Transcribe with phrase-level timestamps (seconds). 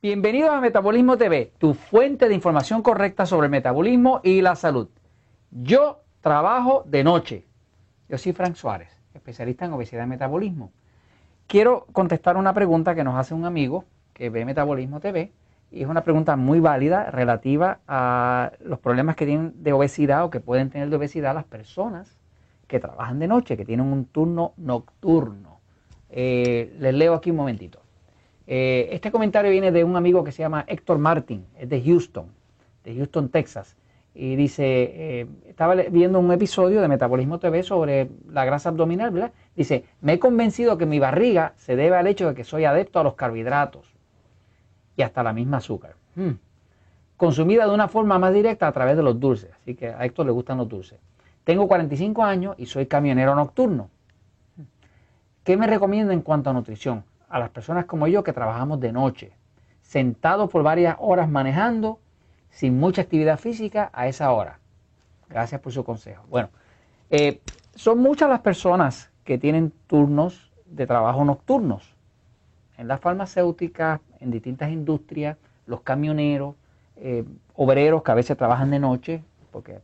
[0.00, 4.86] Bienvenidos a Metabolismo TV, tu fuente de información correcta sobre el metabolismo y la salud.
[5.50, 7.44] Yo trabajo de noche.
[8.08, 10.70] Yo soy Frank Suárez, especialista en obesidad y metabolismo.
[11.48, 15.32] Quiero contestar una pregunta que nos hace un amigo que ve Metabolismo TV
[15.72, 20.30] y es una pregunta muy válida relativa a los problemas que tienen de obesidad o
[20.30, 22.16] que pueden tener de obesidad las personas
[22.68, 25.58] que trabajan de noche, que tienen un turno nocturno.
[26.08, 27.80] Eh, les leo aquí un momentito.
[28.50, 32.28] Eh, este comentario viene de un amigo que se llama Héctor Martin, es de Houston,
[32.82, 33.76] de Houston, Texas.
[34.14, 39.32] Y dice, eh, estaba viendo un episodio de Metabolismo TV sobre la grasa abdominal, ¿verdad?
[39.54, 42.98] Dice, me he convencido que mi barriga se debe al hecho de que soy adepto
[42.98, 43.94] a los carbohidratos
[44.96, 45.96] y hasta la misma azúcar.
[46.16, 46.32] Hmm.
[47.18, 49.50] Consumida de una forma más directa a través de los dulces.
[49.60, 50.98] Así que a Héctor le gustan los dulces.
[51.44, 53.90] Tengo 45 años y soy camionero nocturno.
[55.44, 57.04] ¿Qué me recomienda en cuanto a nutrición?
[57.28, 59.32] A las personas como yo que trabajamos de noche,
[59.82, 62.00] sentados por varias horas manejando,
[62.50, 64.58] sin mucha actividad física a esa hora.
[65.28, 66.24] Gracias por su consejo.
[66.28, 66.48] Bueno,
[67.10, 67.40] eh,
[67.74, 71.94] son muchas las personas que tienen turnos de trabajo nocturnos.
[72.78, 76.54] En las farmacéuticas, en distintas industrias, los camioneros,
[76.96, 79.80] eh, obreros que a veces trabajan de noche, porque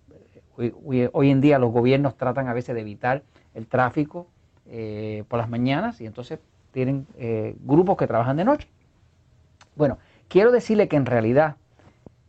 [0.58, 3.22] eh, hoy, en día los gobiernos tratan a veces de evitar
[3.54, 4.28] el tráfico
[5.28, 6.40] por las mañanas y entonces
[6.74, 8.68] tienen eh, grupos que trabajan de noche.
[9.76, 11.56] Bueno, quiero decirle que en realidad,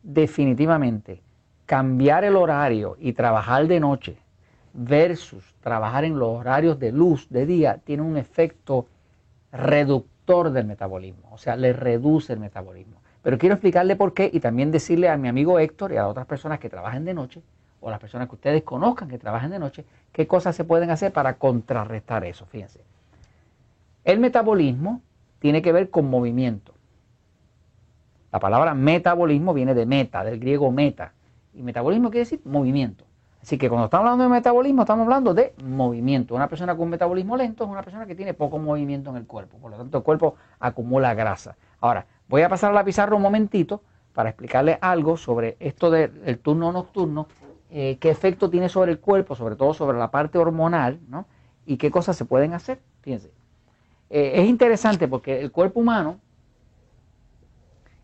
[0.04, 1.20] definitivamente,
[1.66, 4.16] cambiar el horario y trabajar de noche
[4.72, 8.86] versus trabajar en los horarios de luz de día tiene un efecto
[9.50, 13.00] reductor del metabolismo, o sea, le reduce el metabolismo.
[13.22, 16.26] Pero quiero explicarle por qué y también decirle a mi amigo Héctor y a otras
[16.26, 17.42] personas que trabajan de noche,
[17.80, 21.12] o las personas que ustedes conozcan que trabajan de noche, qué cosas se pueden hacer
[21.12, 22.46] para contrarrestar eso.
[22.46, 22.80] Fíjense.
[24.06, 25.02] El metabolismo
[25.40, 26.72] tiene que ver con movimiento.
[28.30, 31.12] La palabra metabolismo viene de meta, del griego meta.
[31.52, 33.04] Y metabolismo quiere decir movimiento.
[33.42, 36.36] Así que cuando estamos hablando de metabolismo, estamos hablando de movimiento.
[36.36, 39.26] Una persona con un metabolismo lento es una persona que tiene poco movimiento en el
[39.26, 39.58] cuerpo.
[39.58, 41.56] Por lo tanto, el cuerpo acumula grasa.
[41.80, 46.38] Ahora, voy a pasar a la pizarra un momentito para explicarles algo sobre esto del
[46.38, 47.26] turno nocturno,
[47.70, 51.26] eh, qué efecto tiene sobre el cuerpo, sobre todo sobre la parte hormonal, ¿no?
[51.66, 52.80] Y qué cosas se pueden hacer.
[53.00, 53.32] Fíjense.
[54.10, 56.20] Eh, es interesante porque el cuerpo humano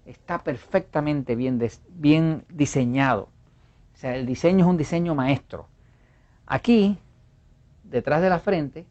[0.04, 3.28] está perfectamente bien, diseñado.
[3.94, 5.66] O sea, el diseño es un diseño maestro.
[6.46, 6.98] Aquí,
[7.84, 8.86] detrás de la frente,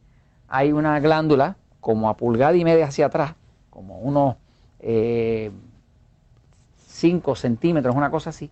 [0.48, 3.36] hay una glándula como a pulgada y media hacia atrás,
[3.70, 4.36] como unos
[4.80, 5.52] 5 eh,
[7.36, 8.50] centímetros, una cosa así.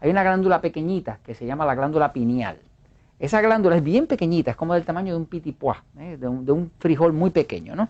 [0.00, 2.58] Hay una glándula pequeñita que se llama la glándula pineal.
[3.22, 6.16] Esa glándula es bien pequeñita, es como del tamaño de un pitipuá, ¿eh?
[6.18, 7.88] de, un, frijol muy pequeño, ¿no?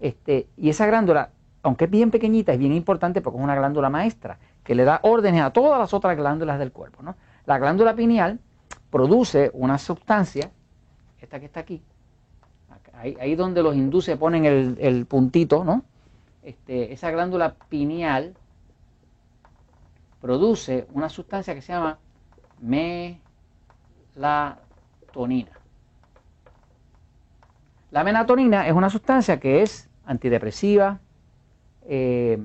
[0.00, 1.30] Este, y esa glándula,
[1.62, 4.98] aunque es bien pequeñita, es bien importante porque es una glándula maestra que le da
[5.04, 7.14] órdenes a todas las otras glándulas del cuerpo, ¿no?
[7.46, 8.40] La glándula pineal
[8.90, 10.50] produce una sustancia,
[11.20, 11.80] esta que está aquí,
[12.94, 15.84] ahí, ahí donde los hindúes ponen el, puntito, ¿no?
[16.42, 18.34] Este, esa glándula pineal
[20.20, 22.00] produce una sustancia que se llama
[22.60, 23.20] melatonina.
[27.90, 31.00] La melatonina es una sustancia que es antidepresiva,
[31.86, 32.38] eh,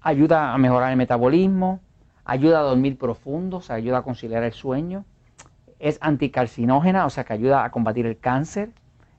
[0.00, 1.80] ayuda a mejorar el metabolismo,
[2.24, 5.04] ayuda a dormir profundo, o sea, ayuda a conciliar el sueño,
[5.78, 8.70] es anticarcinógena, o sea, que ayuda a combatir el cáncer.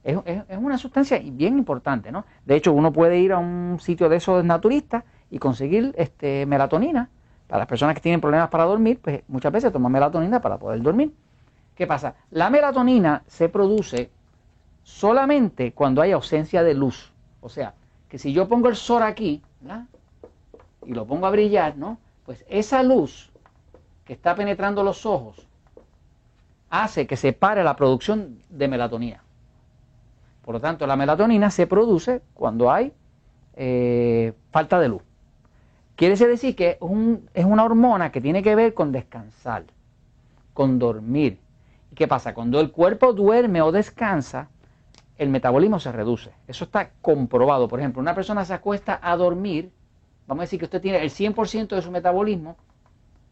[0.03, 0.17] Es,
[0.57, 2.25] una sustancia bien importante, ¿no?
[2.45, 7.09] De hecho, uno puede ir a un sitio de esos naturistas y conseguir este, melatonina.
[7.47, 10.81] Para las personas que tienen problemas para dormir, pues muchas veces toman melatonina para poder
[10.81, 11.11] dormir.
[11.75, 12.15] ¿Qué pasa?
[12.31, 14.09] La melatonina se produce
[14.83, 17.11] solamente cuando hay ausencia de luz.
[17.41, 17.73] O sea,
[18.09, 19.41] que si yo pongo el sol aquí,
[20.85, 21.97] Y lo pongo a brillar, ¿no?
[22.25, 23.31] Pues esa luz
[24.05, 25.47] que está penetrando los ojos
[26.69, 29.23] hace que se pare la producción de melatonina.
[30.43, 32.93] Por lo tanto, la melatonina se produce cuando hay
[33.55, 35.01] eh, falta de luz.
[35.95, 36.77] Quiere decir que
[37.33, 39.63] es una hormona que tiene que ver con descansar,
[40.53, 41.39] con dormir.
[41.95, 42.33] ¿Y qué pasa?
[42.33, 44.49] Cuando el cuerpo duerme o descansa,
[45.17, 46.29] el metabolismo se reduce.
[46.45, 47.69] Eso está comprobado.
[47.69, 49.71] Por ejemplo, una persona se acuesta a dormir,
[50.27, 52.57] vamos a decir que usted tiene el 100% de su metabolismo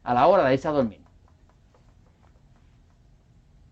[0.06, 1.02] a la hora de irse a dormir.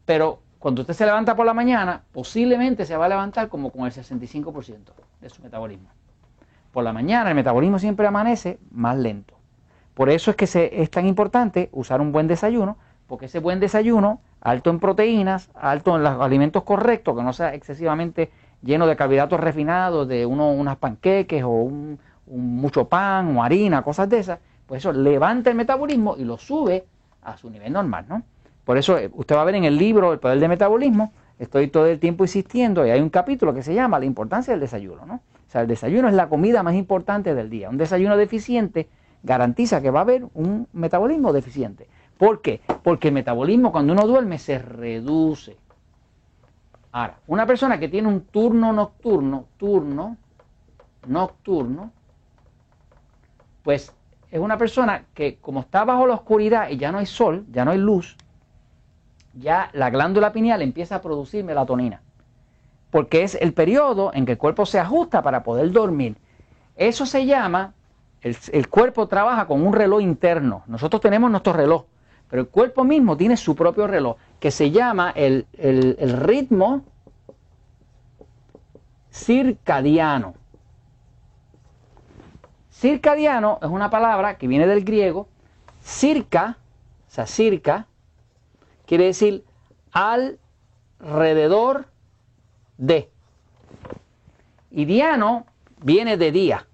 [0.04, 3.86] Pero cuando usted se levanta por la mañana, posiblemente se va a levantar como con
[3.86, 4.92] el 65%
[5.22, 5.88] de su metabolismo.
[6.74, 9.36] Por la mañana el metabolismo siempre amanece más lento.
[9.94, 12.78] Por eso es que es tan importante usar un buen desayuno,
[13.12, 17.54] porque ese buen desayuno alto en proteínas, alto en los alimentos correctos, que no sea
[17.54, 18.32] excesivamente
[18.62, 21.70] lleno de carbohidratos refinados, de uno, unas panqueques o
[22.28, 26.86] mucho pan o harina, cosas de esas, pues eso levanta el metabolismo y lo sube
[27.22, 28.24] a su nivel normal, ¿no?
[28.64, 31.68] Por eso eh, usted va a ver en el libro El poder del metabolismo, estoy
[31.68, 35.06] todo el tiempo insistiendo y hay un capítulo que se llama La importancia del desayuno,
[35.06, 35.16] ¿no?
[35.16, 37.70] O sea, el desayuno es la comida más importante del día.
[37.70, 38.88] Un desayuno deficiente
[39.22, 41.88] garantiza que va a haber un metabolismo deficiente.
[42.22, 42.62] ¿Por qué?
[42.84, 45.58] Porque el metabolismo cuando uno duerme se reduce.
[46.92, 50.18] Ahora, una persona que tiene un turno nocturno, turno
[51.08, 51.92] nocturno,
[53.64, 53.92] pues
[54.30, 57.66] es una persona que como está bajo la oscuridad y ya no hay sol, ya
[57.66, 58.16] no hay luz,
[59.34, 62.04] ya la glándula pineal empieza a producir melatonina.
[62.92, 66.18] Porque es el periodo en que el cuerpo se ajusta para poder dormir.
[66.76, 67.74] Eso se llama,
[68.22, 70.62] el, cuerpo trabaja con un reloj interno.
[70.68, 71.86] Nosotros tenemos nuestro reloj,
[72.32, 76.86] pero el cuerpo mismo tiene su propio reloj, que se llama el, el ritmo
[79.12, 80.36] circadiano.
[82.72, 85.28] Circadiano es una palabra que viene del griego,
[85.84, 86.58] circa,
[87.10, 87.88] o sea, circa,
[88.86, 89.44] quiere decir
[89.92, 91.88] alrededor
[92.78, 93.12] de.
[94.72, 95.46] Y diano
[95.84, 96.66] viene de día.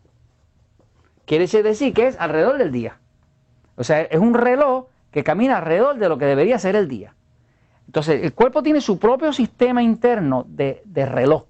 [1.25, 2.99] Quiere decir que es alrededor del día.
[3.75, 4.85] O sea, es un reloj
[5.17, 7.15] que camina alrededor de lo que debería ser el día.
[7.87, 11.45] Entonces, el cuerpo tiene su propio sistema interno de, reloj.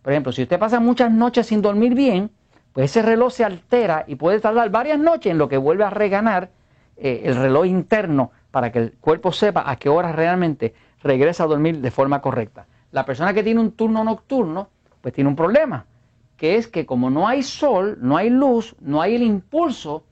[0.00, 2.30] Por ejemplo, si usted pasa muchas noches sin dormir bien,
[2.72, 5.90] pues ese reloj se altera y puede tardar varias noches en lo que vuelve a
[5.90, 6.50] reganar
[6.96, 10.72] eh, el reloj interno para que el cuerpo sepa a qué hora realmente
[11.02, 12.68] regresa a dormir de forma correcta.
[12.92, 14.68] La persona que tiene un turno nocturno,
[15.00, 15.84] pues tiene un problema,
[16.36, 20.04] que es que como no hay sol, no hay luz, no hay el impulso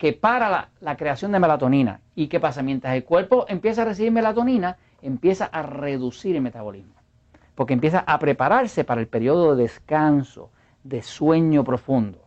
[0.00, 2.00] que para la, creación de melatonina.
[2.14, 2.62] ¿Y qué pasa?
[2.62, 6.94] Mientras el cuerpo empieza a recibir melatonina, empieza a reducir el metabolismo,
[7.54, 10.48] porque empieza a prepararse para el periodo de descanso,
[10.84, 12.18] de sueño profundo.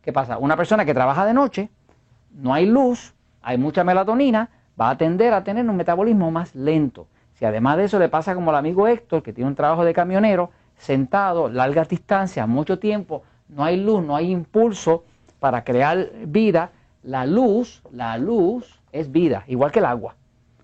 [0.00, 0.38] ¿Qué pasa?
[0.38, 1.70] Una persona que trabaja de noche,
[2.34, 4.48] no hay luz, hay mucha melatonina,
[4.80, 7.08] va a tender a tener un metabolismo más lento.
[7.34, 9.92] Si además de eso le pasa como al amigo Héctor, que tiene un trabajo de
[9.92, 15.02] camionero, sentado, largas distancias, mucho tiempo, no hay luz, no hay impulso
[15.40, 16.70] para crear vida,
[17.02, 20.16] la luz, la luz es vida, igual que el agua.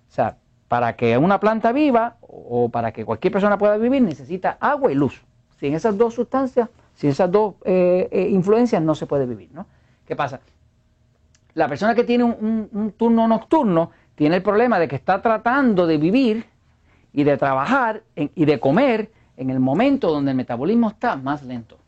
[0.07, 0.37] O sea,
[0.67, 4.95] para que una planta viva o para que cualquier persona pueda vivir necesita agua y
[4.95, 5.21] luz.
[5.59, 9.65] Sin esas dos sustancias, sin esas dos eh, eh, influencias no se puede vivir, ¿no?
[10.05, 10.39] ¿Qué pasa?
[11.55, 15.97] La persona que tiene un, turno nocturno tiene el problema de que está tratando de
[15.97, 16.45] vivir
[17.11, 21.78] y de trabajar y de comer en el momento donde el metabolismo está más lento.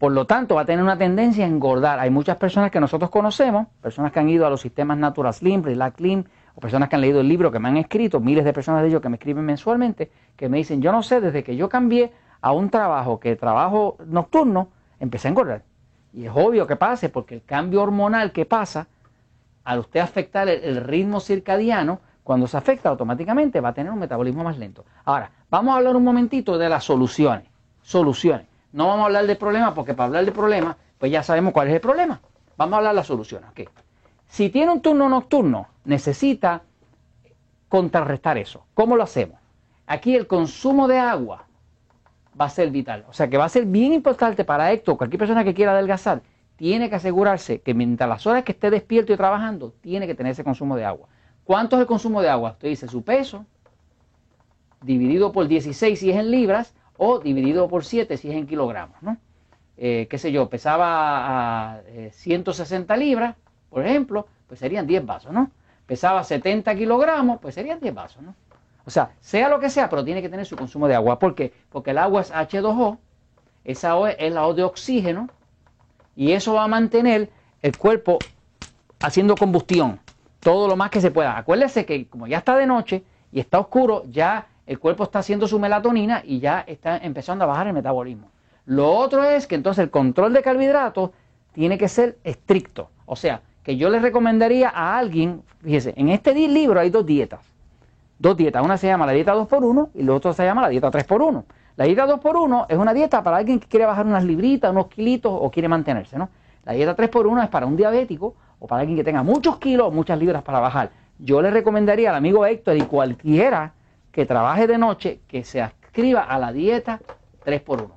[0.00, 1.98] Por lo tanto, va a tener una tendencia a engordar.
[2.00, 5.62] Hay muchas personas que nosotros conocemos, personas que han ido a los sistemas Natural Slim,
[5.62, 6.24] Relax Slim,
[6.54, 8.88] o personas que han leído el libro, que me han escrito, miles de personas de
[8.88, 12.14] ellos que me escriben mensualmente, que me dicen, yo no sé, desde que yo cambié
[12.40, 14.70] a un trabajo que trabajo nocturno,
[15.00, 15.64] empecé a engordar.
[16.14, 18.86] Y es obvio que pase porque el cambio hormonal que pasa,
[19.64, 24.44] al usted afectar el, ritmo circadiano, cuando se afecta automáticamente va a tener un metabolismo
[24.44, 24.82] más lento.
[25.04, 27.44] Ahora, vamos a hablar un momentito de las soluciones.
[27.82, 28.49] Soluciones.
[28.72, 31.68] No vamos a hablar del problema porque para hablar del problema, pues ya sabemos cuál
[31.68, 32.20] es el problema.
[32.56, 33.50] Vamos a hablar de las soluciones.
[34.28, 36.62] Si tiene un turno nocturno, necesita
[37.68, 38.64] contrarrestar eso.
[38.74, 39.38] ¿Cómo lo hacemos?
[39.86, 41.46] Aquí el consumo de agua
[42.40, 43.04] va a ser vital.
[43.08, 46.22] O sea que va a ser bien importante para Héctor, cualquier persona que quiera adelgazar,
[46.56, 50.32] tiene que asegurarse que mientras las horas que esté despierto y trabajando, tiene que tener
[50.32, 51.08] ese consumo de agua.
[51.44, 52.52] ¿Cuánto es el consumo de agua?
[52.52, 53.46] Usted dice su peso,
[54.82, 59.00] dividido por 16 si es en libras, o dividido por 7 si es en kilogramos,
[59.00, 59.16] ¿no?
[59.78, 61.80] Eh, qué sé yo, pesaba a,
[62.10, 63.36] 160 eh, libras,
[63.70, 65.50] por ejemplo, pues serían 10 vasos, ¿no?
[65.86, 68.34] Pesaba 70 kilogramos, pues serían 10 vasos, ¿no?
[68.84, 71.18] O sea, sea lo que sea, pero tiene que tener su consumo de agua.
[71.18, 71.54] ¿Por qué?
[71.70, 72.98] Porque el agua es H2O,
[73.64, 75.30] esa O es la O de oxígeno,
[76.14, 77.30] y eso va a mantener
[77.62, 78.18] el cuerpo
[79.00, 80.00] haciendo combustión
[80.40, 81.38] todo lo más que se pueda.
[81.38, 85.48] Acuérdese que como ya está de noche y está oscuro, ya el cuerpo está haciendo
[85.48, 88.30] su melatonina y ya está empezando a bajar el metabolismo.
[88.66, 91.10] Lo otro es que entonces el control de carbohidratos
[91.52, 92.90] tiene que ser estricto.
[93.04, 97.50] O sea, que yo le recomendaría a alguien, fíjese, en este libro hay dos dietas
[98.20, 98.62] dos dietas.
[98.62, 101.42] Una se llama la dieta 2x1 y la otra se llama la dieta 3x1.
[101.76, 105.32] La dieta 2x1 es una dieta para alguien que quiere bajar unas libritas, unos kilitos
[105.34, 106.28] o quiere mantenerse, ¿no?
[106.64, 109.90] La dieta 3x1 es para un diabético o para alguien que tenga muchos kilos o
[109.90, 110.90] muchas libras para bajar.
[111.18, 113.72] Yo le recomendaría al amigo Héctor y cualquiera
[114.12, 117.00] que trabaje de noche que se adscriba a la dieta
[117.44, 117.90] 3x1.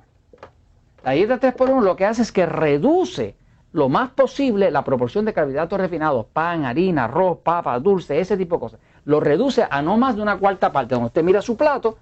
[1.04, 3.36] La dieta 3x1 lo que hace es que reduce
[3.72, 8.56] lo más posible la proporción de carbohidratos refinados, pan, harina, arroz, papa, dulce, ese tipo
[8.56, 10.94] de cosas lo reduce a no más de una cuarta parte.
[10.94, 11.98] Cuando usted mira su plato,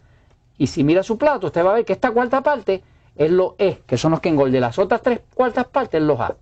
[0.59, 2.83] y si mira su plato, usted va a ver que esta cuarta parte
[3.16, 4.61] es los E, que son los que engorde.
[4.61, 6.37] Las otras tres cuartas partes es los A.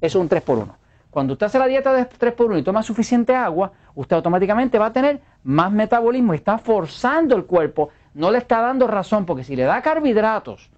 [0.00, 0.76] Eso es un 3 por 1.
[1.10, 4.78] Cuando usted hace la dieta de 3 por 1 y toma suficiente agua, usted automáticamente
[4.78, 9.26] va a tener más metabolismo y está forzando el cuerpo, no le está dando razón,
[9.26, 10.70] porque si le da carbohidratos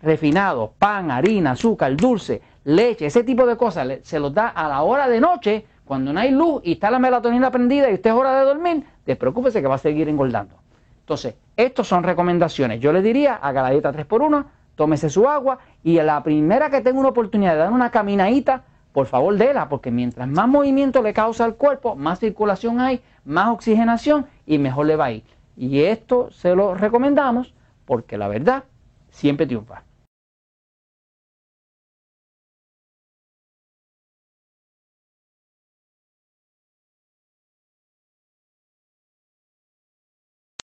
[0.00, 4.82] refinados, pan, harina, azúcar, dulce, leche, ese tipo de cosas, se los da a la
[4.82, 8.16] hora de noche, cuando no hay luz y está la melatonina prendida y usted es
[8.16, 10.56] hora de dormir, despreocúpese que va a seguir engordando.
[11.00, 12.80] Entonces, estas son recomendaciones.
[12.80, 16.80] Yo le diría, haga la dieta 3x1, tómese su agua y a la primera que
[16.80, 21.12] tenga una oportunidad de dar una caminadita, por favor déla, porque mientras más movimiento le
[21.12, 25.24] causa al cuerpo, más circulación hay, más oxigenación y mejor le va a ir.
[25.56, 27.52] Y esto se lo recomendamos
[27.86, 28.62] porque la verdad
[29.10, 29.82] siempre triunfa.